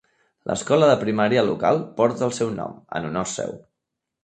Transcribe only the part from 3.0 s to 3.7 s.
en honor seu.